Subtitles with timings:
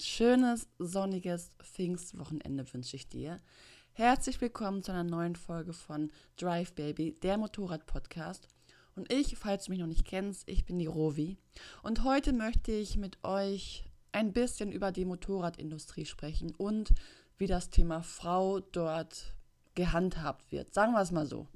[0.00, 3.40] schönes, sonniges Pfingstwochenende wünsche ich dir.
[3.92, 8.48] Herzlich willkommen zu einer neuen Folge von Drive Baby, der Motorrad-Podcast.
[8.94, 11.36] Und ich, falls du mich noch nicht kennst, ich bin die Rovi.
[11.82, 16.92] Und heute möchte ich mit euch ein bisschen über die Motorradindustrie sprechen und
[17.38, 19.34] wie das Thema Frau dort
[19.74, 20.74] gehandhabt wird.
[20.74, 21.46] Sagen wir es mal so.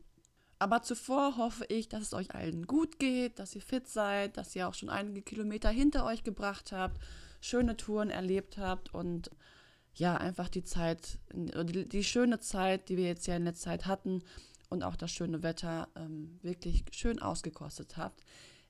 [0.58, 4.54] Aber zuvor hoffe ich, dass es euch allen gut geht, dass ihr fit seid, dass
[4.54, 7.00] ihr auch schon einige Kilometer hinter euch gebracht habt,
[7.40, 9.30] schöne Touren erlebt habt und
[9.94, 13.86] ja, einfach die Zeit, die, die schöne Zeit, die wir jetzt ja in letzter Zeit
[13.86, 14.22] hatten
[14.68, 18.24] und auch das schöne Wetter ähm, wirklich schön ausgekostet habt.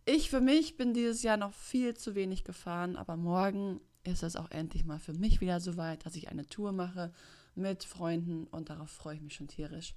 [0.06, 4.34] Ich für mich bin dieses Jahr noch viel zu wenig gefahren, aber morgen ist es
[4.34, 7.12] auch endlich mal für mich wieder soweit, dass ich eine Tour mache
[7.55, 9.95] mit Freunden und darauf freue ich mich schon tierisch.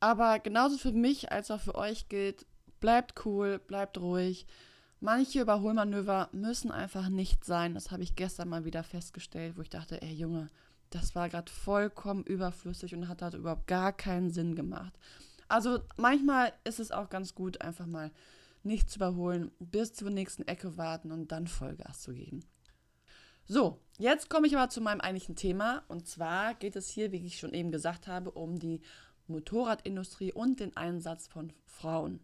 [0.00, 2.44] Aber genauso für mich als auch für euch gilt,
[2.80, 4.46] bleibt cool, bleibt ruhig.
[5.04, 7.74] Manche Überholmanöver müssen einfach nicht sein.
[7.74, 10.48] Das habe ich gestern mal wieder festgestellt, wo ich dachte, ey Junge,
[10.88, 14.98] das war gerade vollkommen überflüssig und hat halt überhaupt gar keinen Sinn gemacht.
[15.46, 18.12] Also manchmal ist es auch ganz gut, einfach mal
[18.62, 22.40] nicht zu überholen, bis zur nächsten Ecke warten und dann Vollgas zu geben.
[23.44, 25.82] So, jetzt komme ich aber zu meinem eigentlichen Thema.
[25.88, 28.80] Und zwar geht es hier, wie ich schon eben gesagt habe, um die
[29.26, 32.20] Motorradindustrie und den Einsatz von Frauen.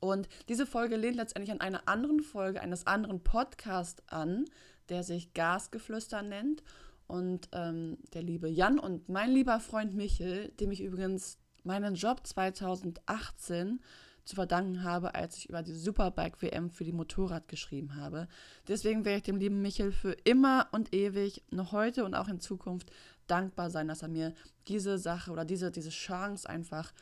[0.00, 4.44] Und diese Folge lehnt letztendlich an einer anderen Folge eines anderen Podcasts an,
[4.88, 6.62] der sich Gasgeflüster nennt.
[7.06, 12.26] Und ähm, der liebe Jan und mein lieber Freund Michel, dem ich übrigens meinen Job
[12.26, 13.80] 2018
[14.24, 18.26] zu verdanken habe, als ich über die Superbike WM für die Motorrad geschrieben habe.
[18.68, 22.40] Deswegen werde ich dem lieben Michel für immer und ewig, noch heute und auch in
[22.40, 22.90] Zukunft,
[23.26, 24.34] dankbar sein, dass er mir
[24.68, 26.92] diese Sache oder diese, diese Chance einfach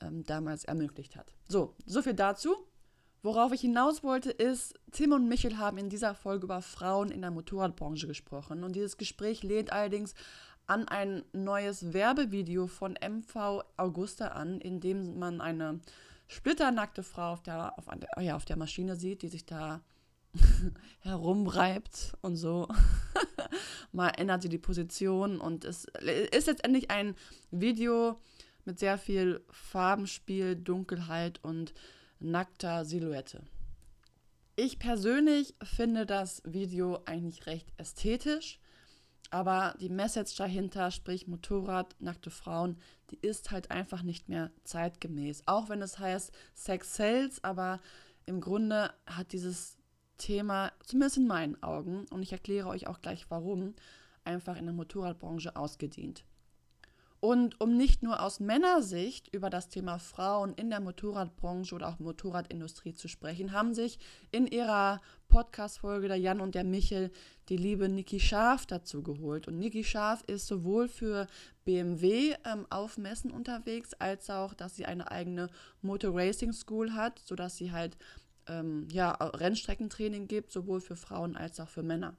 [0.00, 1.32] ähm, damals ermöglicht hat.
[1.48, 2.54] So, so viel dazu.
[3.22, 7.20] Worauf ich hinaus wollte, ist, Tim und Michel haben in dieser Folge über Frauen in
[7.20, 8.62] der Motorradbranche gesprochen.
[8.62, 10.14] Und dieses Gespräch lehnt allerdings
[10.68, 15.80] an ein neues Werbevideo von MV Augusta an, in dem man eine
[16.28, 17.86] splitternackte Frau auf der, auf,
[18.20, 19.80] ja, auf der Maschine sieht, die sich da
[21.00, 22.68] herumreibt und so.
[23.92, 25.86] Mal ändert sie die Position und es
[26.30, 27.16] ist letztendlich ein
[27.50, 28.20] Video
[28.68, 31.72] mit sehr viel Farbenspiel, Dunkelheit und
[32.20, 33.42] nackter Silhouette.
[34.56, 38.60] Ich persönlich finde das Video eigentlich recht ästhetisch,
[39.30, 42.76] aber die Message dahinter, sprich Motorrad, nackte Frauen,
[43.10, 45.44] die ist halt einfach nicht mehr zeitgemäß.
[45.46, 47.80] Auch wenn es heißt Sex Sales, aber
[48.26, 49.78] im Grunde hat dieses
[50.18, 53.74] Thema, zumindest in meinen Augen, und ich erkläre euch auch gleich warum,
[54.24, 56.22] einfach in der Motorradbranche ausgedient.
[57.20, 61.98] Und um nicht nur aus Männersicht über das Thema Frauen in der Motorradbranche oder auch
[61.98, 63.98] Motorradindustrie zu sprechen, haben sich
[64.30, 67.10] in ihrer Podcast-Folge der Jan und der Michel
[67.48, 69.48] die liebe Niki Scharf dazu geholt.
[69.48, 71.26] Und Niki Scharf ist sowohl für
[71.64, 75.50] BMW ähm, auf Messen unterwegs, als auch, dass sie eine eigene
[75.82, 77.96] Motor Racing School hat, sodass sie halt
[78.46, 82.16] ähm, ja, Rennstreckentraining gibt, sowohl für Frauen als auch für Männer.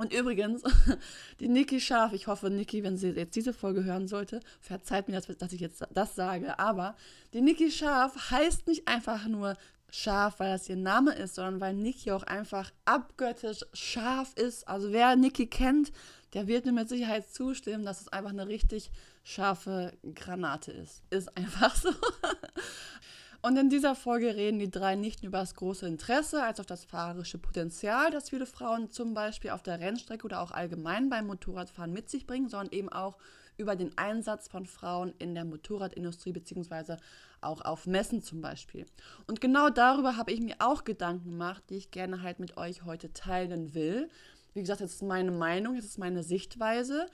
[0.00, 0.62] Und übrigens,
[1.40, 5.20] die Niki Scharf, ich hoffe, Niki, wenn sie jetzt diese Folge hören sollte, verzeiht mir,
[5.20, 6.96] dass, ich jetzt das sage, aber
[7.34, 9.58] die Niki Scharf heißt nicht einfach nur
[9.90, 14.66] scharf, weil das ihr Name ist, sondern weil Niki auch einfach abgöttisch scharf ist.
[14.66, 15.92] Also wer Niki kennt,
[16.32, 18.90] der wird mir mit Sicherheit zustimmen, dass es einfach eine richtig
[19.22, 21.02] scharfe Granate ist.
[21.10, 21.90] Ist einfach so.
[23.42, 26.66] Und in dieser Folge reden die drei nicht nur über das große Interesse als auch
[26.66, 31.26] das fahrerische Potenzial, das viele Frauen zum Beispiel auf der Rennstrecke oder auch allgemein beim
[31.26, 33.16] Motorradfahren mit sich bringen, sondern eben auch
[33.56, 36.98] über den Einsatz von Frauen in der Motorradindustrie beziehungsweise
[37.40, 38.84] auch auf Messen zum Beispiel.
[39.26, 42.84] Und genau darüber habe ich mir auch Gedanken gemacht, die ich gerne halt mit euch
[42.84, 44.10] heute teilen will.
[44.52, 47.06] Wie gesagt, das ist meine Meinung, das ist meine Sichtweise.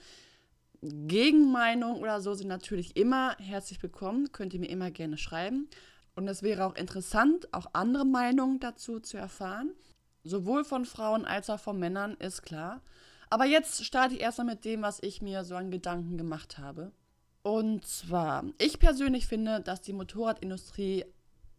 [0.81, 5.69] Gegenmeinung oder so sind natürlich immer herzlich willkommen, könnt ihr mir immer gerne schreiben.
[6.17, 9.75] Und es wäre auch interessant, auch andere Meinungen dazu zu erfahren.
[10.23, 12.81] Sowohl von Frauen als auch von Männern, ist klar.
[13.29, 16.91] Aber jetzt starte ich erstmal mit dem, was ich mir so an Gedanken gemacht habe.
[17.43, 21.05] Und zwar, ich persönlich finde, dass die Motorradindustrie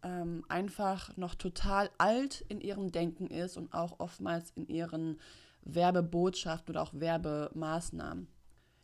[0.03, 5.21] ähm, einfach noch total alt in ihrem Denken ist und auch oftmals in ihren
[5.61, 8.27] Werbebotschaften oder auch Werbemaßnahmen.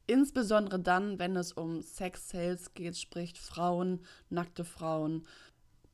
[0.07, 5.25] Insbesondere dann, wenn es um Sex-Sales geht, spricht Frauen, nackte Frauen,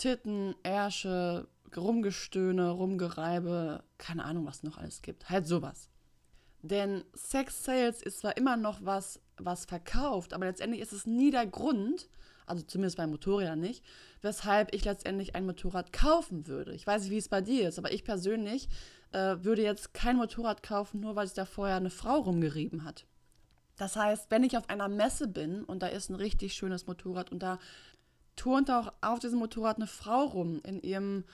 [0.02, 5.30] Titten, Ärsche, Rumgestöhne, Rumgereibe, keine Ahnung, was noch alles gibt.
[5.30, 5.90] Halt sowas.
[6.64, 11.30] Denn Sex Sales ist zwar immer noch was, was verkauft, aber letztendlich ist es nie
[11.30, 12.10] der Grund,
[12.48, 13.84] also zumindest bei Motorrädern nicht,
[14.24, 16.74] weshalb ich letztendlich ein Motorrad kaufen würde.
[16.74, 18.70] Ich weiß nicht, wie es bei dir ist, aber ich persönlich
[19.12, 23.06] äh, würde jetzt kein Motorrad kaufen, nur weil sich da vorher eine Frau rumgerieben hat.
[23.78, 27.32] Das heißt, wenn ich auf einer Messe bin und da ist ein richtig schönes Motorrad
[27.32, 27.58] und da
[28.42, 31.26] turnt auch auf diesem Motorrad eine Frau rum in ihrem,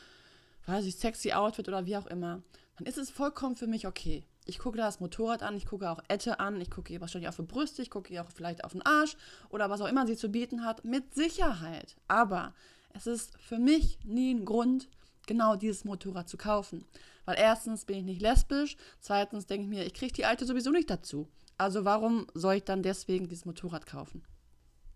[0.66, 2.42] weiß ich, sexy Outfit oder wie auch immer,
[2.78, 4.26] dann ist es vollkommen für mich okay.
[4.46, 7.38] Ich gucke das Motorrad an, ich gucke auch Ette an, ich gucke ihr wahrscheinlich auf
[7.38, 9.16] die Brüste, ich gucke ihr auch vielleicht auf den Arsch
[9.50, 11.96] oder was auch immer sie zu bieten hat, mit Sicherheit.
[12.10, 12.54] Aber
[12.94, 14.90] es ist für mich nie ein Grund,
[15.28, 16.84] genau dieses Motorrad zu kaufen.
[17.24, 20.72] Weil erstens bin ich nicht lesbisch, zweitens denke ich mir, ich kriege die alte sowieso
[20.72, 21.30] nicht dazu.
[21.58, 24.24] Also warum soll ich dann deswegen dieses Motorrad kaufen?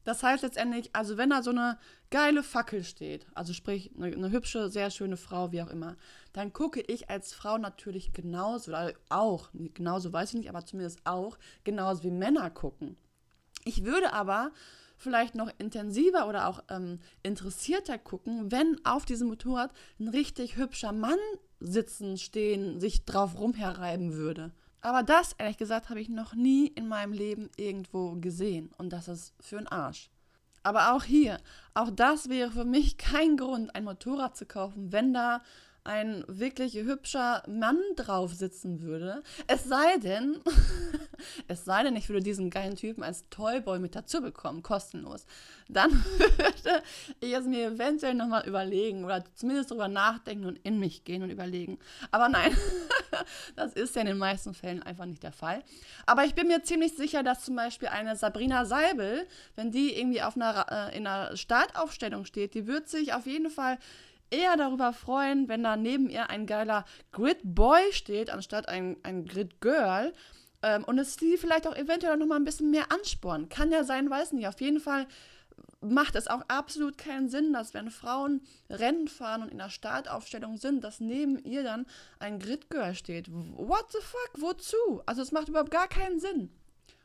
[0.04, 1.78] Das heißt letztendlich, also wenn da so eine
[2.10, 5.96] geile Fackel steht, also sprich eine, eine, hübsche, sehr schöne Frau, wie auch immer,
[6.34, 11.02] dann gucke ich als Frau natürlich genauso, oder auch, genauso weiß ich nicht, aber zumindest
[11.06, 12.98] auch, genauso wie Männer gucken.
[13.64, 14.52] Ich würde aber
[14.98, 20.92] vielleicht noch intensiver oder auch ähm, interessierter gucken, wenn auf diesem Motorrad ein richtig hübscher
[20.92, 21.20] Mann
[21.60, 24.52] sitzen, stehen, sich drauf rumherreiben würde.
[24.82, 28.72] Aber das, ehrlich gesagt, habe ich noch nie in meinem Leben irgendwo gesehen.
[28.78, 30.10] Und das ist für einen Arsch.
[30.64, 31.40] Aber auch hier,
[31.74, 35.42] auch das wäre für mich kein Grund, ein Motorrad zu kaufen, wenn da
[35.84, 39.24] ein wirklich hübscher Mann drauf sitzen würde.
[39.48, 40.40] Es sei denn,
[41.48, 45.26] es sei denn, ich würde diesen geilen Typen als Toyboy mit dazu bekommen, kostenlos.
[45.70, 46.84] Dann würde
[47.20, 51.32] ich es mir eventuell nochmal überlegen oder zumindest drüber nachdenken und in mich gehen und
[51.32, 51.80] überlegen.
[52.12, 52.56] Aber nein,
[53.56, 55.64] das ist ja in den meisten Fällen einfach nicht der Fall.
[56.06, 60.22] Aber ich bin mir ziemlich sicher, dass zum Beispiel eine Sabrina Seibel, wenn die irgendwie
[60.22, 63.80] auf einer, äh, in einer Startaufstellung steht, die wird sich auf jeden Fall
[64.32, 69.26] eher darüber freuen, wenn da neben ihr ein geiler Grid Boy steht, anstatt ein, ein
[69.26, 70.14] Grid Girl.
[70.64, 73.50] Ähm, und es die vielleicht auch eventuell noch mal ein bisschen mehr anspornen.
[73.50, 74.48] Kann ja sein, weiß nicht.
[74.48, 75.08] Auf jeden Fall
[75.82, 80.58] macht es auch absolut keinen Sinn, dass wenn Frauen Rennen fahren und in der Startaufstellung
[80.58, 81.86] sind, dass neben ihr dann
[82.20, 83.32] ein Grid Girl steht.
[83.32, 84.42] What the fuck?
[84.42, 85.02] Wozu?
[85.06, 86.52] Also es macht überhaupt gar keinen Sinn.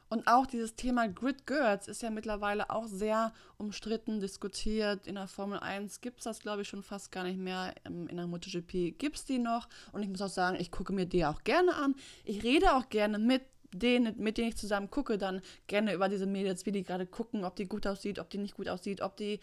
[0.08, 5.06] Und auch dieses Thema Grid Girls ist ja mittlerweile auch sehr umstritten, diskutiert.
[5.06, 7.75] In der Formel 1 gibt es das, glaube ich, schon fast gar nicht mehr.
[7.85, 9.69] In der MotoGP gibt es die noch.
[9.93, 11.97] Und ich muss auch sagen, ich gucke mir die auch gerne an.
[12.25, 13.43] Ich rede auch gerne mit
[13.73, 17.44] denen, mit denen ich zusammen gucke, dann gerne über diese Mädels, wie die gerade gucken,
[17.44, 19.41] ob die gut aussieht, ob die nicht gut aussieht, ob die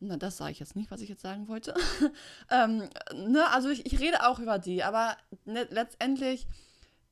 [0.00, 1.72] na, das sage ich jetzt nicht, was ich jetzt sagen wollte.
[2.50, 6.46] ähm, ne, also ich, ich, rede auch über die, aber ne, letztendlich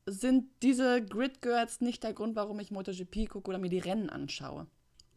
[0.07, 4.11] sind diese Grid Girls nicht der Grund, warum ich MotoGP gucke oder mir die Rennen
[4.11, 4.67] anschaue.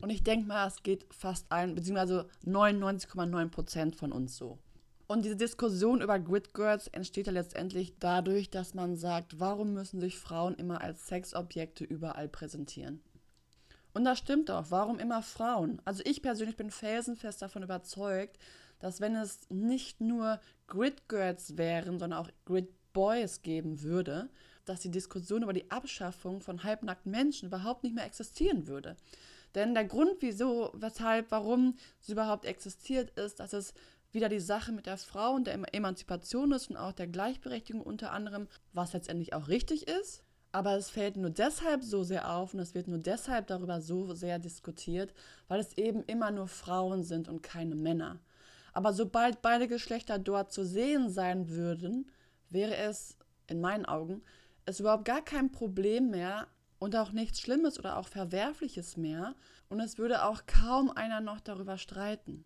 [0.01, 4.59] Und ich denke mal, es geht fast allen, beziehungsweise 99,9% von uns so.
[5.07, 9.99] Und diese Diskussion über Grid Girls entsteht ja letztendlich dadurch, dass man sagt, warum müssen
[9.99, 13.01] sich Frauen immer als Sexobjekte überall präsentieren?
[13.93, 14.65] Und das stimmt auch.
[14.71, 15.81] Warum immer Frauen?
[15.85, 18.37] Also ich persönlich bin felsenfest davon überzeugt,
[18.79, 24.29] dass wenn es nicht nur Grid Girls wären, sondern auch Grid Boys geben würde,
[24.65, 28.95] dass die Diskussion über die Abschaffung von halbnackten Menschen überhaupt nicht mehr existieren würde.
[29.53, 33.73] Denn der Grund, wieso, weshalb, warum sie überhaupt existiert, ist, dass es
[34.11, 38.11] wieder die Sache mit der Frau und der Emanzipation ist und auch der Gleichberechtigung unter
[38.11, 40.23] anderem, was letztendlich auch richtig ist.
[40.51, 44.13] Aber es fällt nur deshalb so sehr auf und es wird nur deshalb darüber so
[44.13, 45.13] sehr diskutiert,
[45.49, 48.19] weil es eben immer nur Frauen sind und keine Männer.
[48.71, 52.09] Aber sobald beide Geschlechter dort zu sehen sein würden,
[52.49, 53.17] wäre es
[53.47, 54.21] in meinen Augen
[54.65, 56.47] ist überhaupt gar kein Problem mehr
[56.79, 59.35] und auch nichts Schlimmes oder auch Verwerfliches mehr
[59.69, 62.45] und es würde auch kaum einer noch darüber streiten.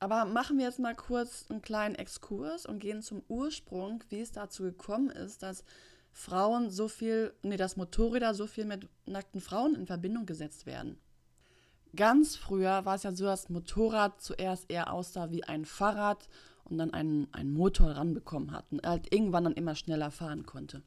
[0.00, 4.32] Aber machen wir jetzt mal kurz einen kleinen Exkurs und gehen zum Ursprung, wie es
[4.32, 5.64] dazu gekommen ist, dass
[6.12, 10.98] Frauen so viel, nee, dass Motorräder so viel mit nackten Frauen in Verbindung gesetzt werden.
[11.96, 16.28] Ganz früher war es ja so, dass Motorrad zuerst eher aussah wie ein Fahrrad
[16.64, 20.82] und dann einen, einen Motor ranbekommen hat und halt irgendwann dann immer schneller fahren konnte.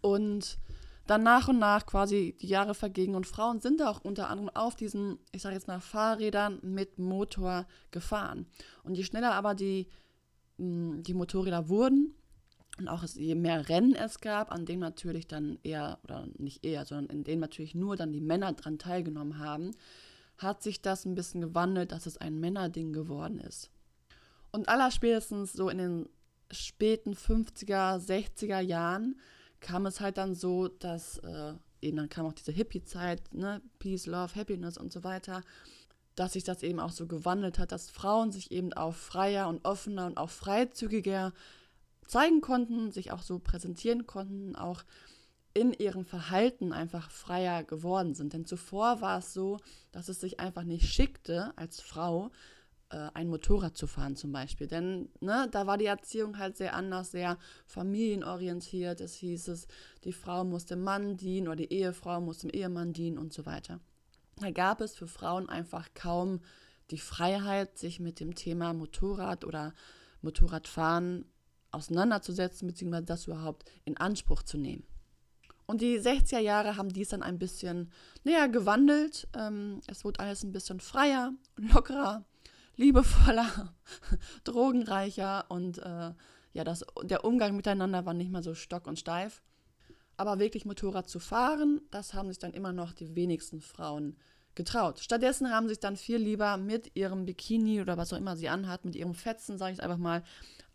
[0.00, 0.58] Und
[1.06, 4.74] dann nach und nach quasi die Jahre vergingen und Frauen sind auch unter anderem auf
[4.74, 8.46] diesen, ich sage jetzt mal, Fahrrädern mit Motor gefahren.
[8.82, 9.86] Und je schneller aber die,
[10.58, 12.14] mm, die Motorräder wurden
[12.78, 16.84] und auch je mehr Rennen es gab, an denen natürlich dann eher, oder nicht eher,
[16.84, 19.70] sondern in denen natürlich nur dann die Männer dran teilgenommen haben,
[20.38, 23.70] hat sich das ein bisschen gewandelt, dass es ein Männerding geworden ist.
[24.50, 26.08] Und allerspätestens so in den
[26.50, 29.16] späten 50er, 60er Jahren
[29.60, 34.06] kam es halt dann so, dass äh, eben dann kam auch diese Hippie-Zeit, ne, Peace,
[34.06, 35.42] Love, Happiness und so weiter,
[36.14, 39.64] dass sich das eben auch so gewandelt hat, dass Frauen sich eben auch freier und
[39.64, 41.32] offener und auch freizügiger
[42.06, 44.82] zeigen konnten, sich auch so präsentieren konnten, auch
[45.52, 48.32] in ihrem Verhalten einfach freier geworden sind.
[48.32, 49.58] Denn zuvor war es so,
[49.92, 52.30] dass es sich einfach nicht schickte, als Frau
[52.88, 54.66] ein Motorrad zu fahren zum Beispiel.
[54.66, 59.00] Denn ne, da war die Erziehung halt sehr anders, sehr familienorientiert.
[59.00, 59.66] Es hieß es,
[60.04, 63.44] die Frau muss dem Mann dienen oder die Ehefrau muss dem Ehemann dienen und so
[63.44, 63.80] weiter.
[64.36, 66.40] Da gab es für Frauen einfach kaum
[66.90, 69.74] die Freiheit, sich mit dem Thema Motorrad oder
[70.22, 71.24] Motorradfahren
[71.72, 74.84] auseinanderzusetzen, beziehungsweise das überhaupt in Anspruch zu nehmen.
[75.66, 77.90] Und die 60er Jahre haben dies dann ein bisschen,
[78.22, 79.26] naja, gewandelt.
[79.36, 82.24] Ähm, es wurde alles ein bisschen freier, lockerer,
[82.76, 83.74] liebevoller,
[84.44, 86.12] drogenreicher und äh,
[86.52, 89.42] ja, das, der Umgang miteinander war nicht mehr so stock und steif.
[90.16, 94.16] Aber wirklich Motorrad zu fahren, das haben sich dann immer noch die wenigsten Frauen
[94.54, 95.00] getraut.
[95.00, 98.86] Stattdessen haben sich dann viel lieber mit ihrem Bikini oder was auch immer sie anhat,
[98.86, 100.22] mit ihrem Fetzen, sage ich einfach mal,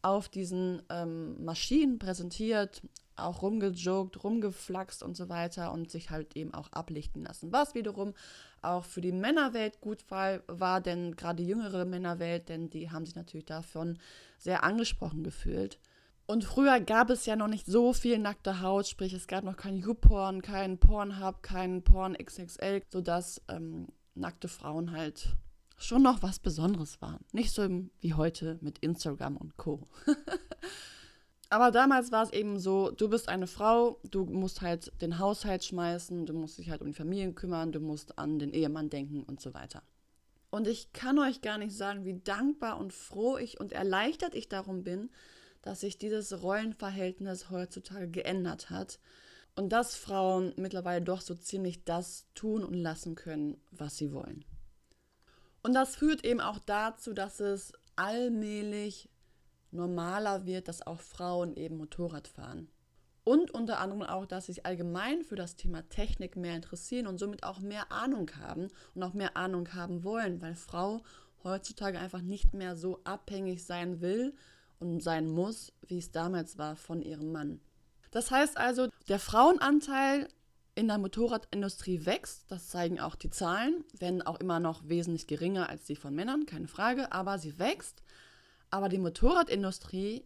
[0.04, 2.82] auf diesen ähm, Maschinen präsentiert,
[3.16, 7.52] auch rumgejoggt, rumgeflaxt und so weiter und sich halt eben auch ablichten lassen.
[7.52, 8.14] Was wiederum
[8.62, 13.16] auch für die Männerwelt gut war, war denn gerade jüngere Männerwelt, denn die haben sich
[13.16, 13.98] natürlich davon
[14.38, 15.80] sehr angesprochen gefühlt.
[16.26, 19.58] Und früher gab es ja noch nicht so viel nackte Haut, sprich es gab noch
[19.58, 25.36] kein YouPorn, kein Pornhub, kein Porn XXL, sodass ähm, nackte Frauen halt
[25.78, 27.26] schon noch was Besonderes waren.
[27.34, 27.68] Nicht so
[28.00, 29.88] wie heute mit Instagram und Co.
[31.52, 35.66] Aber damals war es eben so, du bist eine Frau, du musst halt den Haushalt
[35.66, 39.24] schmeißen, du musst dich halt um die Familien kümmern, du musst an den Ehemann denken
[39.24, 39.84] und so weiter.
[40.50, 44.48] Und ich kann euch gar nicht sagen, wie dankbar und froh ich und erleichtert ich
[44.48, 45.10] darum bin,
[45.62, 48.98] dass sich dieses Rollenverhältnis heutzutage geändert hat
[49.58, 54.46] und dass Frauen mittlerweile doch so ziemlich das tun und lassen können, was sie wollen.
[55.64, 59.10] Und das führt eben auch dazu, dass es allmählich
[59.72, 62.70] normaler wird, dass auch Frauen eben Motorrad fahren.
[63.24, 67.44] Und unter anderem auch, dass sich allgemein für das Thema Technik mehr interessieren und somit
[67.44, 71.02] auch mehr Ahnung haben und auch mehr Ahnung haben wollen, weil Frau
[71.44, 74.34] heutzutage einfach nicht mehr so abhängig sein will
[74.80, 77.62] und sein muss, wie es damals war von ihrem Mann.
[78.10, 80.28] Das heißt also, der Frauenanteil
[80.74, 85.70] in der Motorradindustrie wächst, das zeigen auch die Zahlen, wenn auch immer noch wesentlich geringer
[85.70, 88.02] als die von Männern, keine Frage, aber sie wächst.
[88.72, 90.24] Aber die Motorradindustrie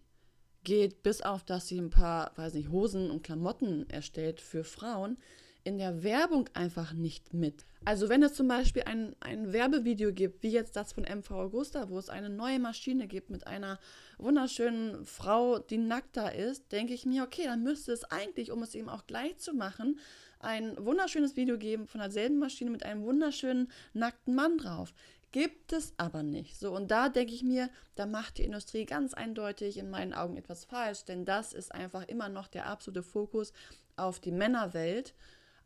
[0.63, 5.17] geht bis auf, dass sie ein paar, weiß nicht, Hosen und Klamotten erstellt für Frauen,
[5.63, 7.65] in der Werbung einfach nicht mit.
[7.85, 11.89] Also wenn es zum Beispiel ein, ein Werbevideo gibt, wie jetzt das von MV Augusta,
[11.89, 13.79] wo es eine neue Maschine gibt mit einer
[14.19, 18.61] wunderschönen Frau, die nackt da ist, denke ich mir, okay, dann müsste es eigentlich, um
[18.61, 19.99] es eben auch gleich zu machen,
[20.39, 24.93] ein wunderschönes Video geben von derselben Maschine mit einem wunderschönen nackten Mann drauf.
[25.35, 26.57] Gibt es aber nicht.
[26.57, 30.37] So, und da denke ich mir, da macht die Industrie ganz eindeutig in meinen Augen
[30.37, 33.51] etwas falsch, denn das ist einfach immer noch der absolute Fokus
[33.97, 35.13] auf die Männerwelt,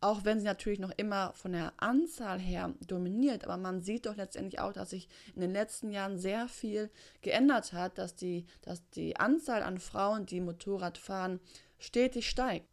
[0.02, 3.44] auch wenn sie natürlich noch immer von der Anzahl her dominiert.
[3.44, 6.90] Aber man sieht doch letztendlich auch, dass sich in den letzten Jahren sehr viel
[7.22, 11.40] geändert hat, dass die, dass die Anzahl an Frauen, die Motorrad fahren,
[11.78, 12.68] stetig steigt.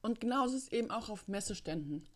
[0.00, 2.06] Und genauso ist es eben auch auf Messeständen.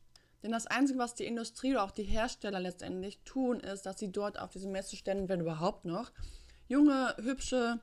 [0.43, 4.11] Denn das Einzige, was die Industrie oder auch die Hersteller letztendlich tun, ist, dass sie
[4.11, 6.13] dort auf diesen Messeständen, wenn überhaupt noch,
[6.67, 7.81] junge, hübsche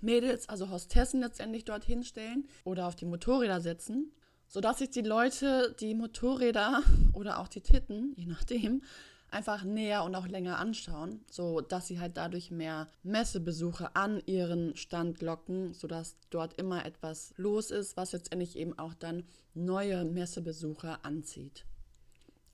[0.00, 4.12] Mädels, also Hostessen letztendlich dort hinstellen oder auf die Motorräder setzen,
[4.46, 6.82] sodass sich die Leute die Motorräder
[7.12, 8.82] oder auch die Titten, je nachdem,
[9.30, 15.20] einfach näher und auch länger anschauen, sodass sie halt dadurch mehr Messebesucher an ihren Stand
[15.20, 21.64] locken, sodass dort immer etwas los ist, was letztendlich eben auch dann neue Messebesucher anzieht.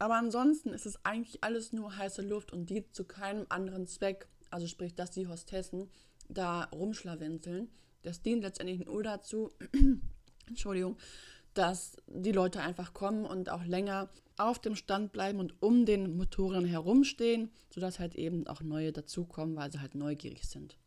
[0.02, 4.26] Aber ansonsten ist es eigentlich alles nur heiße Luft und dient zu keinem anderen Zweck.
[4.50, 5.88] Also sprich, dass die Hostessen
[6.28, 7.70] da rumschlawenzeln.
[8.02, 9.52] Das dient letztendlich nur dazu,
[10.48, 10.96] Entschuldigung,
[11.54, 16.16] dass die Leute einfach kommen und auch länger auf dem Stand bleiben und um den
[16.16, 20.78] Motoren herumstehen, sodass halt eben auch neue dazukommen, weil sie halt neugierig sind.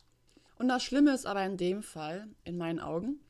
[0.59, 3.21] Und das Schlimme ist aber in dem Fall, in meinen Augen,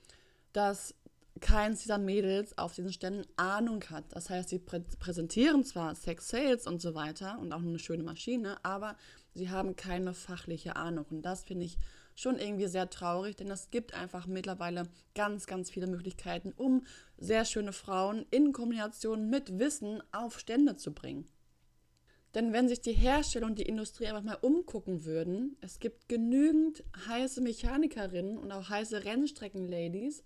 [0.51, 0.95] dass
[1.41, 4.05] keins dieser Mädels auf diesen Ständen Ahnung hat.
[4.09, 8.03] Das heißt, sie prä präsentieren zwar Sex Sales und so weiter und auch eine schöne
[8.03, 8.95] Maschine, aber
[9.33, 11.05] sie haben keine fachliche Ahnung.
[11.09, 11.77] Und das finde ich
[12.15, 16.85] schon irgendwie sehr traurig, denn es gibt einfach mittlerweile ganz, ganz viele Möglichkeiten, um
[17.17, 21.27] sehr schöne Frauen in Kombination mit Wissen auf Stände zu bringen.
[22.33, 26.83] Denn wenn sich die Hersteller und die Industrie einfach mal umgucken würden, es gibt genügend
[27.07, 30.23] heiße Mechanikerinnen und auch heiße Rennstrecken-Ladies,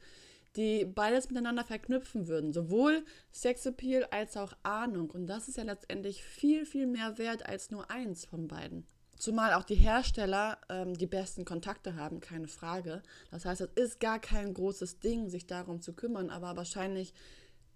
[0.55, 5.09] die beides miteinander verknüpfen würden, sowohl Sexappeal als auch Ahnung.
[5.11, 8.85] Und das ist ja letztendlich viel, viel mehr wert als nur eins von beiden.
[9.17, 13.03] Zumal auch die Hersteller ähm, die besten Kontakte haben, keine Frage.
[13.31, 17.13] Das heißt, es ist gar kein großes Ding, sich darum zu kümmern, aber wahrscheinlich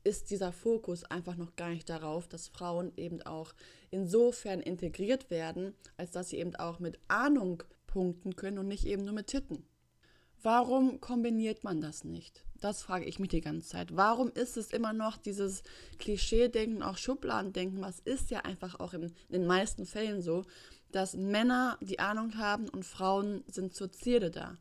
[0.05, 3.53] ist dieser Fokus einfach noch gar nicht darauf, dass Frauen eben auch
[3.91, 9.03] insofern integriert werden, als dass sie eben auch mit Ahnung punkten können und nicht eben
[9.03, 9.65] nur mit Titten.
[10.43, 12.43] Warum kombiniert man das nicht?
[12.59, 13.95] Das frage ich mich die ganze Zeit.
[13.95, 15.63] Warum ist es immer noch dieses
[15.99, 17.81] Klischee-Denken, auch Schubladendenken?
[17.81, 20.43] Was ist ja einfach auch in, den meisten Fällen so,
[20.91, 24.57] dass Männer die Ahnung haben und Frauen sind zur Zierde da.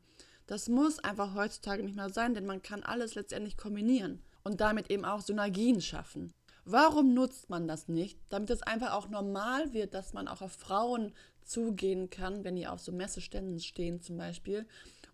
[0.47, 4.89] Das muss einfach heutzutage nicht mehr sein, denn man kann alles letztendlich kombinieren und damit
[4.89, 6.33] eben auch Synergien schaffen.
[6.65, 8.19] Warum nutzt man das nicht?
[8.29, 11.13] Damit es einfach auch normal wird, dass man auch auf Frauen
[11.45, 14.65] zugehen kann, wenn die auf so Messeständen stehen zum Beispiel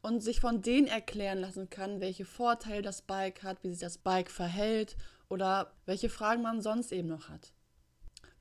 [0.03, 3.99] und sich von denen erklären lassen kann, welche Vorteile das Bike hat, wie sich das
[3.99, 4.97] Bike verhält
[5.29, 7.53] oder welche Fragen man sonst eben noch hat.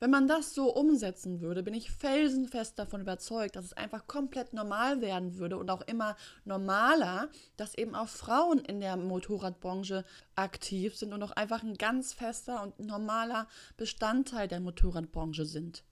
[0.00, 4.52] Wenn man das so umsetzen würde, bin ich felsenfest davon überzeugt, dass es einfach komplett
[4.52, 10.04] normal werden würde und auch immer normaler, dass eben auch Frauen in der Motorradbranche
[10.36, 15.82] aktiv sind und auch einfach ein ganz fester und normaler Bestandteil der Motorradbranche sind.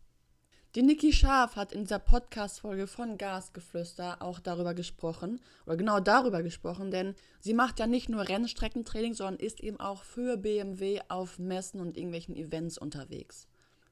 [0.77, 6.43] Die Niki Scharf hat in dieser Podcast-Folge von Gasgeflüster auch darüber gesprochen, oder genau darüber
[6.43, 11.39] gesprochen, denn sie macht ja nicht nur Rennstreckentraining, sondern ist eben auch für BMW auf
[11.39, 13.49] Messen und irgendwelchen Events unterwegs.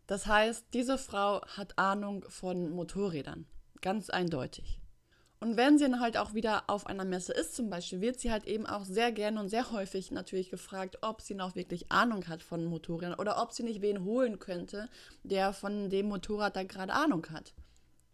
[0.07, 3.47] Das heißt, diese Frau hat Ahnung von Motorrädern.
[3.81, 4.79] Ganz eindeutig.
[5.41, 8.33] Und wenn sie dann halt auch wieder auf einer Messe ist, zum Beispiel, wird sie
[8.33, 12.27] halt eben auch sehr gerne und sehr häufig natürlich gefragt, ob sie noch wirklich Ahnung
[12.29, 14.89] hat von Motorrädern oder ob sie nicht wen holen könnte,
[15.23, 17.53] der von dem Motorrad da gerade Ahnung hat.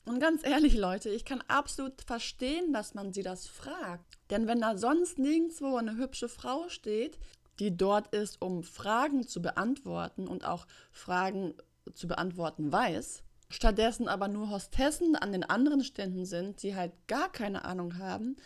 [0.06, 4.18] Und ganz ehrlich, Leute, ich kann absolut verstehen, dass man sie das fragt.
[4.30, 7.18] Denn wenn da sonst nirgendwo eine hübsche Frau steht,
[7.60, 11.54] die dort ist, um Fragen zu beantworten und auch Fragen
[11.92, 17.30] zu beantworten weiß, stattdessen aber nur Hostessen an den anderen Ständen sind, die halt gar
[17.30, 18.36] keine Ahnung haben,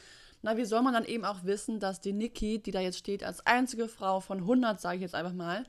[0.42, 3.24] na, wie soll man dann eben auch wissen, dass die Niki, die da jetzt steht,
[3.24, 5.64] als einzige Frau von 100, sage ich jetzt einfach mal,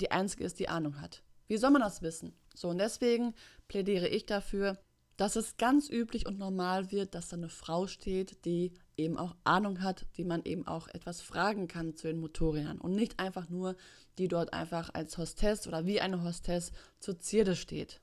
[0.00, 1.22] die einzige ist, die Ahnung hat?
[1.46, 2.32] Wie soll man das wissen?
[2.54, 3.34] So, und deswegen
[3.68, 4.78] plädiere ich dafür,
[5.18, 9.36] dass es ganz üblich und normal wird, dass da eine Frau steht, die eben auch
[9.44, 13.48] Ahnung hat, die man eben auch etwas fragen kann zu den Motorrädern und nicht einfach
[13.48, 13.76] nur,
[14.18, 18.00] die dort einfach als Hostess oder wie eine Hostess zur Zierde steht.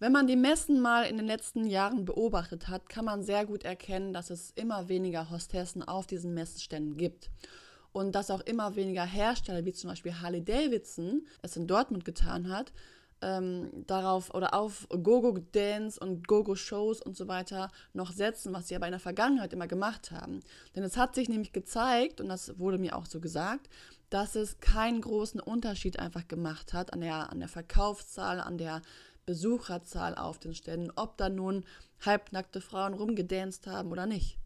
[0.00, 3.64] Wenn man die Messen mal in den letzten Jahren beobachtet hat, kann man sehr gut
[3.64, 7.28] erkennen, dass es immer weniger Hostessen auf diesen Messeständen gibt.
[7.92, 12.48] Und dass auch immer weniger Hersteller, wie zum Beispiel Harley Davidson, es in Dortmund getan
[12.48, 12.72] hat,
[13.20, 18.68] ähm, darauf oder auf Gogo Dance und Gogo Shows und so weiter noch setzen, was
[18.68, 20.40] sie aber in der Vergangenheit immer gemacht haben.
[20.74, 23.68] Denn es hat sich nämlich gezeigt, und das wurde mir auch so gesagt,
[24.08, 28.80] dass es keinen großen Unterschied einfach gemacht hat an der, an der Verkaufszahl, an der
[29.30, 31.64] Besucherzahl auf den Ständen, ob da nun
[32.04, 34.38] halbnackte Frauen rumgedanzt haben oder nicht.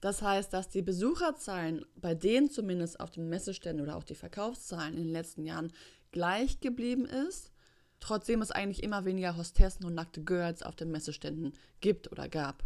[0.00, 4.94] Das heißt, dass die Besucherzahlen bei denen zumindest auf den Messeständen oder auch die Verkaufszahlen
[4.94, 5.72] in den letzten Jahren
[6.10, 7.52] gleich geblieben ist,
[8.00, 12.64] trotzdem es eigentlich immer weniger Hostessen und nackte Girls auf den Messeständen gibt oder gab.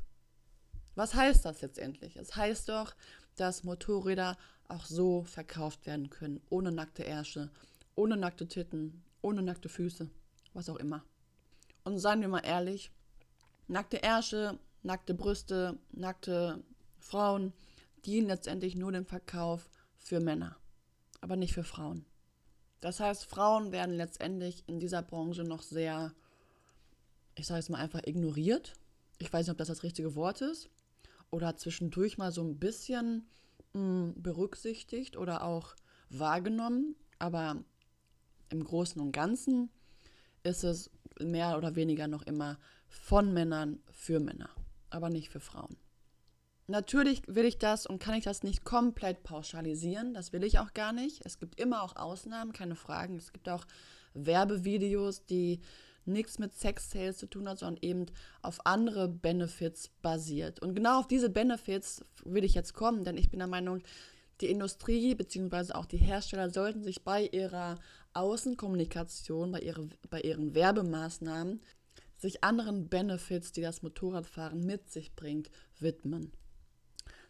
[0.95, 2.17] Was heißt das letztendlich?
[2.17, 2.95] Es heißt doch,
[3.37, 7.51] dass Motorräder auch so verkauft werden können, ohne nackte Ärsche,
[7.97, 10.09] ohne nackte Titten, ohne nackte Füße,
[10.55, 11.05] was auch immer.
[11.89, 12.91] Und seien wir mal ehrlich,
[13.67, 16.63] nackte Ärsche, nackte Brüste, nackte
[16.99, 17.55] Frauen
[18.05, 20.59] dienen letztendlich nur dem Verkauf für Männer,
[21.23, 22.05] aber nicht für Frauen.
[22.83, 26.13] Das heißt, Frauen werden letztendlich in dieser Branche noch sehr,
[27.37, 28.75] ich sage es mal einfach, ignoriert.
[29.17, 30.69] Ich weiß nicht, ob das das richtige Wort ist.
[31.31, 33.27] Oder zwischendurch mal so ein bisschen
[33.73, 35.75] mh, hm, berücksichtigt oder auch
[36.11, 36.97] wahrgenommen.
[37.19, 37.65] Aber
[38.51, 39.71] im Großen und Ganzen
[40.43, 44.51] ist es mehr oder weniger noch immer von Männern für Männer,
[44.91, 45.77] aber nicht für Frauen.
[46.67, 50.13] Natürlich will ich das und kann ich das nicht komplett pauschalisieren.
[50.13, 51.25] Das will ich auch gar nicht.
[51.25, 53.17] Es gibt immer auch Ausnahmen, keine Fragen.
[53.17, 53.65] Es gibt auch
[54.13, 55.61] Werbevideos, die
[56.05, 58.07] nichts mit Sex-Sales zu tun hat, sondern eben
[58.43, 60.61] auf andere Benefits basiert.
[60.61, 63.83] Und genau auf diese Benefits will ich jetzt kommen, denn ich bin der Meinung,
[64.41, 65.73] die Industrie bzw.
[65.73, 67.79] auch die Hersteller sollten sich bei ihrer
[68.15, 71.61] Außenkommunikation, bei, ihre, bei ihren Werbemaßnahmen,
[72.17, 76.33] sich anderen Benefits, die das Motorradfahren mit sich bringt, widmen.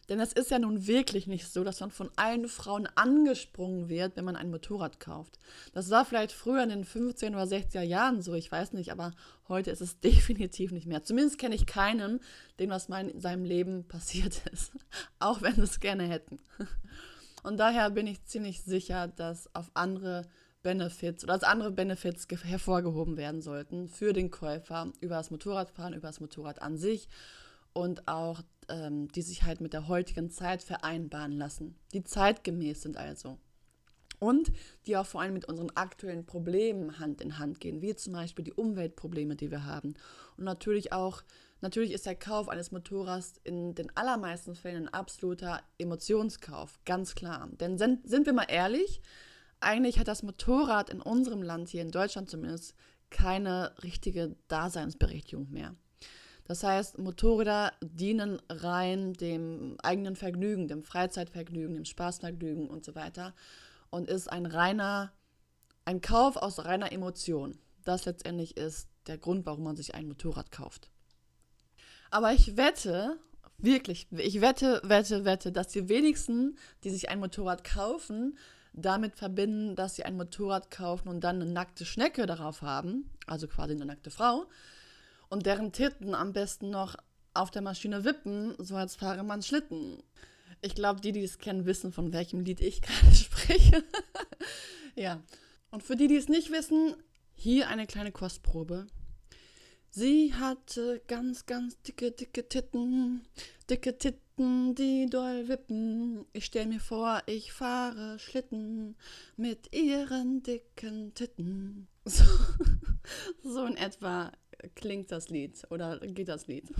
[0.09, 4.17] Denn es ist ja nun wirklich nicht so, dass man von allen Frauen angesprungen wird,
[4.17, 5.37] wenn man ein Motorrad kauft.
[5.71, 9.11] Das war vielleicht früher in den 15 oder 60er Jahren so, ich weiß nicht, aber
[9.47, 11.03] heute ist es definitiv nicht mehr.
[11.03, 12.19] Zumindest kenne ich keinen,
[12.59, 14.71] dem was mal in seinem Leben passiert ist.
[15.19, 16.39] Auch wenn sie es gerne hätten.
[17.43, 20.25] Und daher bin ich ziemlich sicher, dass auf andere
[20.61, 26.07] Benefits oder als andere Benefits hervorgehoben werden sollten für den Käufer über das Motorradfahren, über
[26.07, 27.07] das Motorrad an sich
[27.73, 32.97] und auch ähm, die sich halt mit der heutigen Zeit vereinbaren lassen, die zeitgemäß sind
[32.97, 33.37] also.
[34.19, 34.51] und
[34.85, 38.43] die auch vor allem mit unseren aktuellen Problemen Hand in Hand gehen, wie zum Beispiel
[38.43, 39.93] die Umweltprobleme, die wir haben.
[40.37, 41.23] Und natürlich auch,
[41.61, 47.49] natürlich ist der Kauf eines Motorrads in den allermeisten Fällen ein absoluter Emotionskauf, ganz klar.
[47.59, 49.01] Denn sind, sind wir mal ehrlich,
[49.61, 52.75] eigentlich hat das Motorrad in unserem Land, hier in Deutschland zumindest,
[53.09, 55.75] keine richtige Daseinsberechtigung mehr.
[56.45, 63.35] Das heißt, Motorräder dienen rein dem eigenen Vergnügen, dem Freizeitvergnügen, dem Spaßvergnügen und so weiter
[63.91, 65.13] und ist ein reiner,
[65.85, 67.59] ein Kauf aus reiner Emotion.
[67.83, 70.89] Das letztendlich ist der Grund, warum man sich ein Motorrad kauft.
[72.09, 73.19] Aber ich wette,
[73.59, 78.37] wirklich, ich wette, wette, wette, dass die wenigsten, die sich ein Motorrad kaufen,
[78.73, 83.47] damit verbinden, dass sie ein Motorrad kaufen und dann eine nackte Schnecke darauf haben, also
[83.47, 84.45] quasi eine nackte Frau,
[85.29, 86.95] und deren Titten am besten noch
[87.33, 90.01] auf der Maschine wippen, so als fahre man Schlitten.
[90.61, 93.83] Ich glaube, die, die es kennen, wissen, von welchem Lied ich gerade spreche.
[94.95, 95.21] ja.
[95.71, 96.95] Und für die, die es nicht wissen,
[97.33, 98.87] hier eine kleine Kostprobe.
[99.91, 103.25] Sie hatte ganz, ganz dicke, dicke Titten,
[103.69, 106.25] dicke Titten, die doll wippen.
[106.33, 108.95] Ich stell mir vor, ich fahre Schlitten
[109.35, 111.87] mit ihren dicken Titten.
[112.05, 112.23] So,
[113.43, 114.31] so in etwa
[114.73, 116.73] klingt das Lied oder geht das Lied.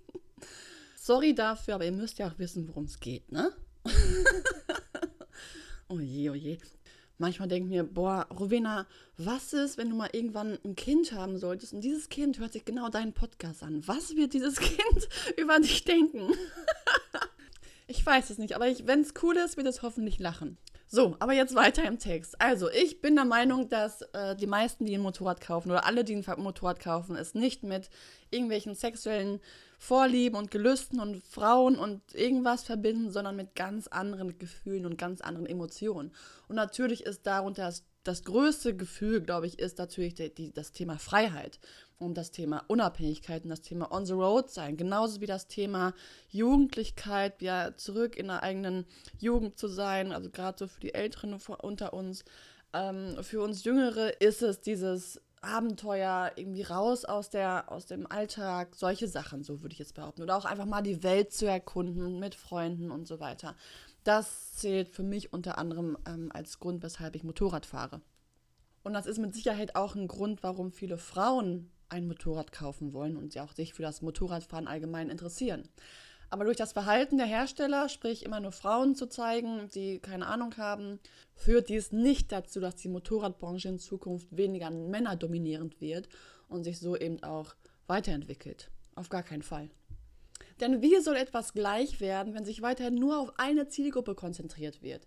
[0.96, 3.50] Sorry dafür, aber ihr müsst ja auch wissen, worum es geht, ne?
[5.88, 6.58] oh je, oh je.
[7.22, 8.84] Manchmal denke ich mir, boah, Rowena,
[9.16, 12.64] was ist, wenn du mal irgendwann ein Kind haben solltest und dieses Kind hört sich
[12.64, 13.80] genau deinen Podcast an?
[13.86, 16.32] Was wird dieses Kind über dich denken?
[17.86, 20.58] ich weiß es nicht, aber wenn es cool ist, wird es hoffentlich lachen.
[20.88, 22.40] So, aber jetzt weiter im Text.
[22.40, 26.02] Also, ich bin der Meinung, dass äh, die meisten, die ein Motorrad kaufen oder alle,
[26.02, 27.88] die ein Motorrad kaufen, es nicht mit
[28.30, 29.38] irgendwelchen sexuellen
[29.82, 35.20] Vorlieben und Gelüsten und Frauen und irgendwas verbinden, sondern mit ganz anderen Gefühlen und ganz
[35.20, 36.12] anderen Emotionen.
[36.46, 40.70] Und natürlich ist darunter das, das größte Gefühl, glaube ich, ist natürlich die, die, das
[40.70, 41.58] Thema Freiheit
[41.98, 44.76] und das Thema Unabhängigkeit und das Thema On the Road sein.
[44.76, 45.94] Genauso wie das Thema
[46.28, 48.86] Jugendlichkeit, ja, zurück in der eigenen
[49.18, 52.24] Jugend zu sein, also gerade so für die Älteren unter uns.
[52.72, 58.74] Ähm, für uns Jüngere ist es dieses Abenteuer, irgendwie raus aus, der, aus dem Alltag,
[58.76, 60.22] solche Sachen, so würde ich jetzt behaupten.
[60.22, 63.56] Oder auch einfach mal die Welt zu erkunden mit Freunden und so weiter.
[64.04, 68.00] Das zählt für mich unter anderem ähm, als Grund, weshalb ich Motorrad fahre.
[68.84, 73.16] Und das ist mit Sicherheit auch ein Grund, warum viele Frauen ein Motorrad kaufen wollen
[73.16, 75.68] und sie auch sich für das Motorradfahren allgemein interessieren.
[76.32, 80.56] Aber durch das Verhalten der Hersteller, sprich immer nur Frauen zu zeigen, die keine Ahnung
[80.56, 80.98] haben,
[81.34, 86.08] führt dies nicht dazu, dass die Motorradbranche in Zukunft weniger männerdominierend wird
[86.48, 87.54] und sich so eben auch
[87.86, 88.70] weiterentwickelt.
[88.94, 89.68] Auf gar keinen Fall.
[90.58, 95.06] Denn wie soll etwas gleich werden, wenn sich weiterhin nur auf eine Zielgruppe konzentriert wird?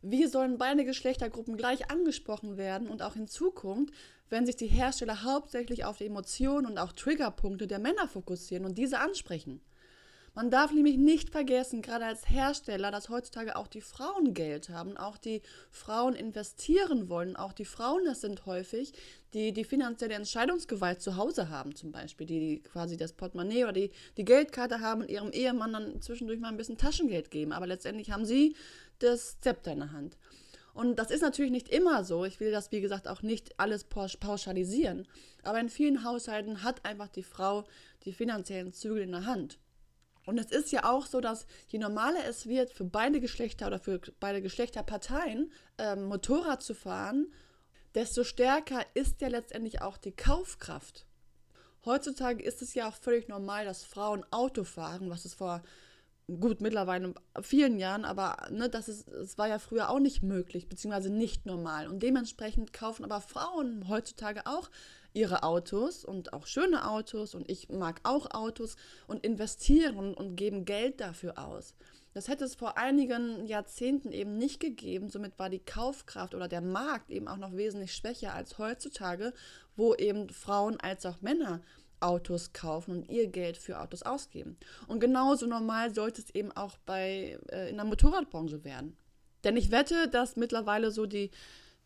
[0.00, 3.92] Wie sollen beide Geschlechtergruppen gleich angesprochen werden und auch in Zukunft,
[4.30, 8.78] wenn sich die Hersteller hauptsächlich auf die Emotionen und auch Triggerpunkte der Männer fokussieren und
[8.78, 9.60] diese ansprechen?
[10.34, 14.96] Man darf nämlich nicht vergessen, gerade als Hersteller, dass heutzutage auch die Frauen Geld haben,
[14.96, 17.36] auch die Frauen investieren wollen.
[17.36, 18.94] Auch die Frauen, das sind häufig,
[19.34, 23.90] die die finanzielle Entscheidungsgewalt zu Hause haben, zum Beispiel, die quasi das Portemonnaie oder die,
[24.16, 27.52] die Geldkarte haben und ihrem Ehemann dann zwischendurch mal ein bisschen Taschengeld geben.
[27.52, 28.56] Aber letztendlich haben sie
[29.00, 30.16] das Zepter in der Hand.
[30.72, 32.24] Und das ist natürlich nicht immer so.
[32.24, 35.06] Ich will das, wie gesagt, auch nicht alles pauschalisieren.
[35.42, 37.64] Aber in vielen Haushalten hat einfach die Frau
[38.06, 39.58] die finanziellen Zügel in der Hand.
[40.24, 43.78] Und es ist ja auch so, dass je normaler es wird, für beide Geschlechter oder
[43.78, 47.32] für beide Geschlechterparteien ähm, Motorrad zu fahren,
[47.94, 51.06] desto stärker ist ja letztendlich auch die Kaufkraft.
[51.84, 55.62] Heutzutage ist es ja auch völlig normal, dass Frauen Auto fahren, was es vor
[56.28, 60.68] gut mittlerweile vielen Jahren, aber ne, das ist, es war ja früher auch nicht möglich,
[60.68, 61.88] beziehungsweise nicht normal.
[61.88, 64.70] Und dementsprechend kaufen aber Frauen heutzutage auch
[65.14, 70.64] ihre Autos und auch schöne Autos und ich mag auch Autos und investieren und geben
[70.64, 71.74] Geld dafür aus.
[72.14, 75.08] Das hätte es vor einigen Jahrzehnten eben nicht gegeben.
[75.08, 79.32] Somit war die Kaufkraft oder der Markt eben auch noch wesentlich schwächer als heutzutage,
[79.76, 81.62] wo eben Frauen als auch Männer
[82.00, 84.58] Autos kaufen und ihr Geld für Autos ausgeben.
[84.88, 88.96] Und genauso normal sollte es eben auch bei, äh, in der Motorradbranche werden.
[89.44, 91.30] Denn ich wette, dass mittlerweile so die,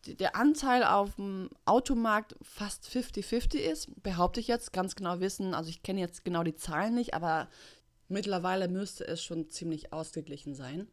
[0.05, 5.53] der Anteil auf dem Automarkt fast 50-50 ist, behaupte ich jetzt, ganz genau wissen.
[5.53, 7.49] Also ich kenne jetzt genau die Zahlen nicht, aber
[8.07, 10.87] mittlerweile müsste es schon ziemlich ausgeglichen sein.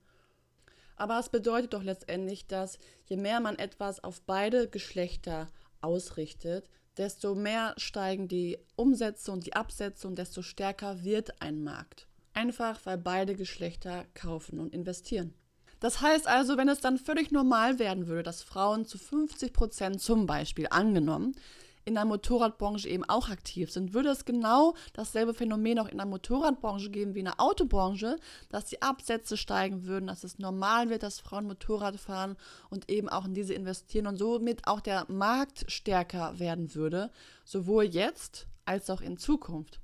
[0.96, 5.48] Aber es bedeutet doch letztendlich, dass je mehr man etwas auf beide Geschlechter
[5.80, 12.06] ausrichtet, desto mehr steigen die Umsätze und die Absätze und desto stärker wird ein Markt.
[12.32, 15.34] Einfach weil beide Geschlechter kaufen und investieren.
[15.85, 20.01] Das heißt also, wenn es dann völlig normal werden würde, dass Frauen zu 50 Prozent
[20.01, 21.37] zum Beispiel angenommen
[21.85, 26.07] in der Motorradbranche eben auch aktiv sind, würde es genau dasselbe Phänomen auch in der
[26.07, 28.16] Motorradbranche geben wie in der Autobranche,
[28.49, 32.38] dass die Absätze steigen würden, dass es normal wird, dass Frauen Motorrad fahren
[32.70, 37.11] und eben auch in diese investieren und somit auch der Markt stärker werden würde,
[37.44, 39.81] sowohl jetzt als auch in Zukunft.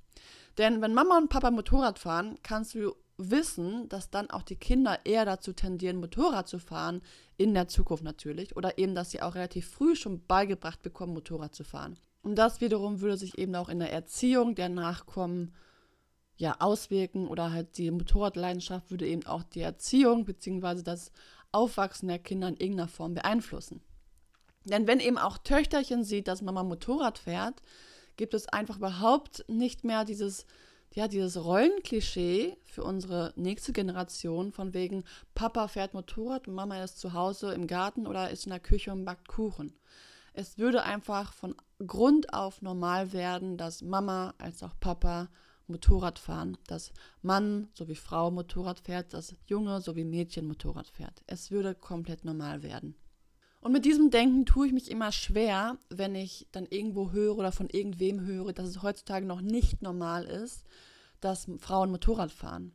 [0.56, 2.94] Denn wenn Mama und Papa Motorrad fahren, kannst du
[3.28, 7.02] wissen, dass dann auch die Kinder eher dazu tendieren, Motorrad zu fahren,
[7.36, 11.54] in der Zukunft natürlich, oder eben, dass sie auch relativ früh schon beigebracht bekommen, Motorrad
[11.54, 11.98] zu fahren.
[12.22, 15.54] Und das wiederum würde sich eben auch in der Erziehung der Nachkommen
[16.36, 20.82] ja auswirken oder halt die Motorradleidenschaft würde eben auch die Erziehung bzw.
[20.82, 21.12] das
[21.52, 23.82] Aufwachsen der Kinder in irgendeiner Form beeinflussen.
[24.64, 27.62] Denn wenn eben auch Töchterchen sieht, dass Mama Motorrad fährt,
[28.16, 30.46] gibt es einfach überhaupt nicht mehr dieses
[30.94, 36.98] ja, dieses Rollenklischee für unsere nächste Generation von wegen Papa fährt Motorrad und Mama ist
[36.98, 39.72] zu Hause im Garten oder ist in der Küche und backt Kuchen.
[40.32, 45.28] Es würde einfach von Grund auf normal werden, dass Mama als auch Papa
[45.66, 51.22] Motorrad fahren, dass Mann sowie Frau Motorrad fährt, dass Junge sowie Mädchen Motorrad fährt.
[51.26, 52.96] Es würde komplett normal werden.
[53.60, 57.52] Und mit diesem Denken tue ich mich immer schwer, wenn ich dann irgendwo höre oder
[57.52, 60.64] von irgendwem höre, dass es heutzutage noch nicht normal ist,
[61.20, 62.72] dass Frauen Motorrad fahren.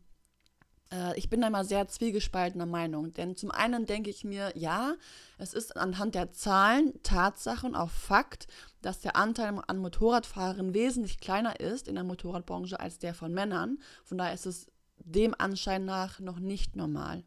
[0.91, 4.95] Äh, ich bin da immer sehr zwiegespaltener Meinung, denn zum einen denke ich mir, ja,
[5.39, 8.48] es ist anhand der Zahlen, Tatsache und auch Fakt,
[8.82, 13.80] dass der Anteil an Motorradfahrern wesentlich kleiner ist in der Motorradbranche als der von Männern.
[14.04, 14.67] Von daher ist es
[15.00, 17.24] dem Anschein nach noch nicht normal.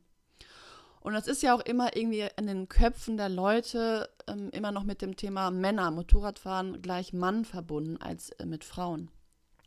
[1.09, 4.85] Und das ist ja auch immer irgendwie in den Köpfen der Leute ähm, immer noch
[4.85, 9.11] mit dem Thema Männer, Motorradfahren gleich Mann verbunden als äh, mit Frauen.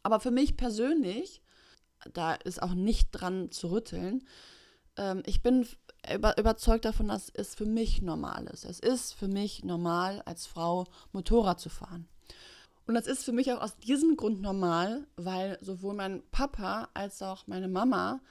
[0.03, 1.41] Aber für mich persönlich,
[2.13, 4.23] da ist auch nicht dran zu rütteln,
[4.97, 5.67] ähm, ich bin
[6.13, 8.63] über, überzeugt davon, dass es für mich normal ist.
[8.63, 12.07] Es ist für mich normal, als Frau Motorrad zu fahren.
[12.85, 17.19] Und das ist für mich auch aus diesem Grund normal, weil sowohl mein Papa als
[17.23, 18.21] auch meine Mama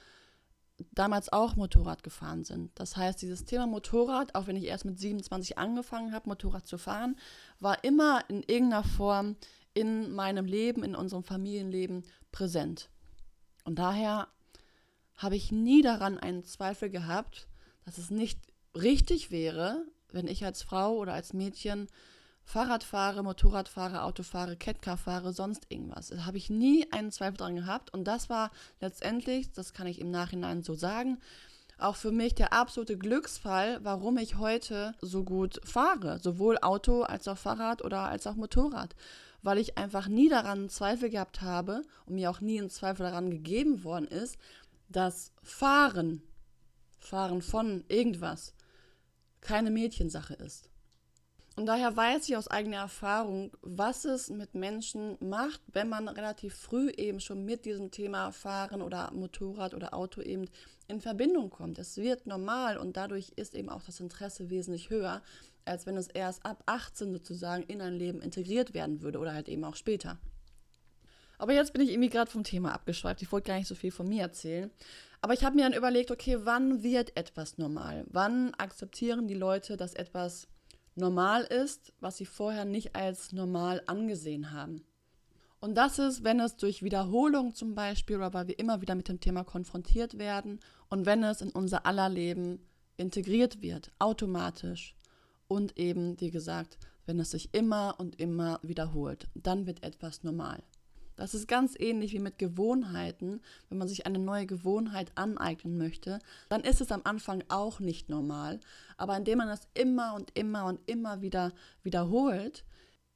[0.91, 2.71] damals auch Motorrad gefahren sind.
[2.75, 6.77] Das heißt, dieses Thema Motorrad, auch wenn ich erst mit 27 angefangen habe, Motorrad zu
[6.77, 7.15] fahren,
[7.59, 9.35] war immer in irgendeiner Form
[9.73, 12.89] in meinem Leben, in unserem Familienleben präsent.
[13.63, 14.27] Und daher
[15.15, 17.47] habe ich nie daran einen Zweifel gehabt,
[17.85, 18.39] dass es nicht
[18.75, 21.87] richtig wäre, wenn ich als Frau oder als Mädchen
[22.43, 26.09] Fahrrad fahre, Motorrad fahre, Auto fahre, Catcar fahre, sonst irgendwas.
[26.09, 27.93] Da habe ich nie einen Zweifel dran gehabt.
[27.93, 31.19] Und das war letztendlich, das kann ich im Nachhinein so sagen,
[31.77, 36.19] auch für mich der absolute Glücksfall, warum ich heute so gut fahre.
[36.19, 38.95] Sowohl Auto als auch Fahrrad oder als auch Motorrad.
[39.41, 43.31] Weil ich einfach nie daran Zweifel gehabt habe und mir auch nie ein Zweifel daran
[43.31, 44.37] gegeben worden ist,
[44.89, 46.21] dass Fahren,
[46.99, 48.53] Fahren von irgendwas,
[49.39, 50.70] keine Mädchensache ist.
[51.61, 56.55] Und daher weiß ich aus eigener Erfahrung, was es mit Menschen macht, wenn man relativ
[56.55, 60.49] früh eben schon mit diesem Thema Fahren oder Motorrad oder Auto eben
[60.87, 61.77] in Verbindung kommt.
[61.77, 65.21] Es wird normal und dadurch ist eben auch das Interesse wesentlich höher,
[65.63, 69.47] als wenn es erst ab 18 sozusagen in ein Leben integriert werden würde oder halt
[69.47, 70.17] eben auch später.
[71.37, 73.21] Aber jetzt bin ich irgendwie gerade vom Thema abgeschweift.
[73.21, 74.71] Ich wollte gar nicht so viel von mir erzählen.
[75.21, 78.05] Aber ich habe mir dann überlegt, okay, wann wird etwas normal?
[78.09, 80.47] Wann akzeptieren die Leute, dass etwas
[80.95, 84.83] normal ist, was sie vorher nicht als normal angesehen haben.
[85.59, 89.07] Und das ist, wenn es durch Wiederholung zum Beispiel oder weil wir immer wieder mit
[89.07, 94.95] dem Thema konfrontiert werden und wenn es in unser aller Leben integriert wird, automatisch.
[95.47, 100.63] Und eben, wie gesagt, wenn es sich immer und immer wiederholt, dann wird etwas normal.
[101.15, 103.41] Das ist ganz ähnlich wie mit Gewohnheiten.
[103.69, 106.19] Wenn man sich eine neue Gewohnheit aneignen möchte,
[106.49, 108.59] dann ist es am Anfang auch nicht normal.
[108.97, 112.63] Aber indem man es immer und immer und immer wieder wiederholt,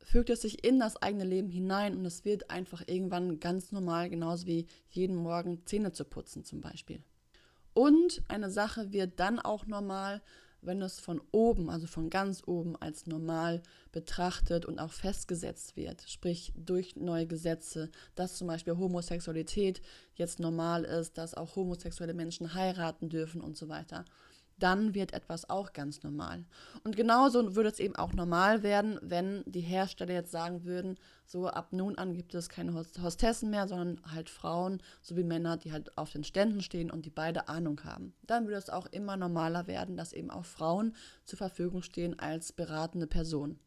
[0.06, 4.10] fügt es sich in das eigene Leben hinein und es wird einfach irgendwann ganz normal,
[4.10, 7.02] genauso wie jeden Morgen Zähne zu putzen zum Beispiel.
[7.74, 10.22] Und eine Sache wird dann auch normal,
[10.66, 16.04] wenn es von oben, also von ganz oben als normal betrachtet und auch festgesetzt wird,
[16.08, 19.82] sprich durch neue Gesetze, dass zum Beispiel Homosexualität
[20.16, 24.06] jetzt normal ist, dass auch homosexuelle Menschen heiraten dürfen und so weiter
[24.58, 26.46] dann wird etwas auch ganz normal.
[26.84, 31.48] Und genauso würde es eben auch normal werden, wenn die Hersteller jetzt sagen würden, so
[31.48, 35.98] ab nun an gibt es keine Hostessen mehr, sondern halt Frauen sowie Männer, die halt
[35.98, 38.14] auf den Ständen stehen und die beide Ahnung haben.
[38.28, 42.54] Dann würde es auch immer normaler werden, dass eben auch Frauen zur Verfügung stehen als
[42.54, 43.60] beratende Person.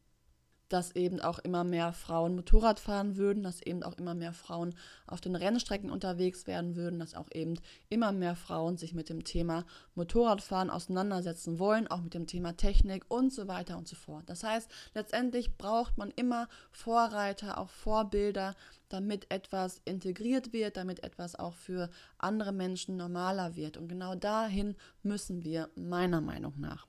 [0.69, 4.75] Dass eben auch immer mehr Frauen Motorrad fahren würden, dass eben auch immer mehr Frauen
[5.07, 7.55] auf den Rennstrecken unterwegs werden würden, dass auch eben
[7.89, 13.05] immer mehr Frauen sich mit dem Thema Motorradfahren auseinandersetzen wollen, auch mit dem Thema Technik
[13.09, 14.25] und so weiter und so fort.
[14.27, 18.55] Das heißt, letztendlich braucht man immer Vorreiter, auch Vorbilder,
[18.89, 23.77] damit etwas integriert wird, damit etwas auch für andere Menschen normaler wird.
[23.77, 26.87] Und genau dahin müssen wir meiner Meinung nach.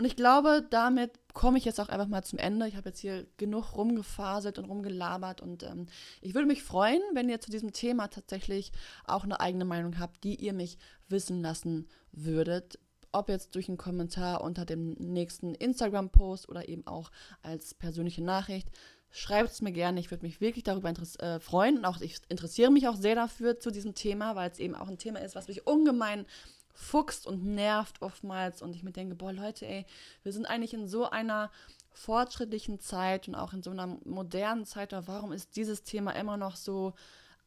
[0.00, 2.66] Und ich glaube, damit komme ich jetzt auch einfach mal zum Ende.
[2.66, 5.88] Ich habe jetzt hier genug rumgefaselt und rumgelabert und ähm,
[6.22, 8.72] ich würde mich freuen, wenn ihr zu diesem Thema tatsächlich
[9.04, 10.78] auch eine eigene Meinung habt, die ihr mich
[11.10, 12.78] wissen lassen würdet.
[13.12, 17.10] Ob jetzt durch einen Kommentar unter dem nächsten Instagram-Post oder eben auch
[17.42, 18.70] als persönliche Nachricht.
[19.10, 20.00] Schreibt es mir gerne.
[20.00, 21.76] Ich würde mich wirklich darüber äh, freuen.
[21.76, 24.88] Und auch ich interessiere mich auch sehr dafür zu diesem Thema, weil es eben auch
[24.88, 26.24] ein Thema ist, was mich ungemein
[26.72, 29.86] fuchst und nervt oftmals und ich mir denke, boah Leute, ey,
[30.22, 31.50] wir sind eigentlich in so einer
[31.92, 36.56] fortschrittlichen Zeit und auch in so einer modernen Zeit, warum ist dieses Thema immer noch
[36.56, 36.94] so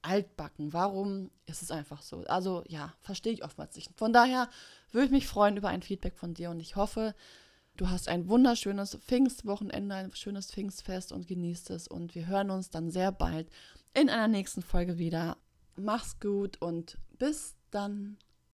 [0.02, 0.74] altbacken?
[0.74, 2.24] Warum ist es einfach so?
[2.26, 3.90] Also ja, verstehe ich oftmals nicht.
[3.96, 4.50] Von daher
[4.92, 7.16] würde ich mich freuen über ein Feedback von dir und ich hoffe,
[7.78, 12.70] du hast ein wunderschönes Pfingstwochenende, ein schönes Pfingstfest und genießt es und wir hören uns
[12.70, 13.50] dann sehr bald
[13.94, 15.38] in einer nächsten Folge wieder.
[15.76, 18.18] Mach's gut und bis dann.